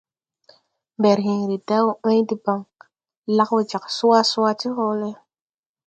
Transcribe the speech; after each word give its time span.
Mberhẽẽre 0.99 1.55
da 1.67 1.77
wɔ 1.85 1.93
ãy 2.09 2.19
debaŋ, 2.29 2.61
lag 3.35 3.49
wɔ 3.53 3.59
jag 3.69 3.85
swa 3.95 4.19
swa 4.31 4.49
ti 4.59 4.67
hɔɔlɛ. 4.75 5.09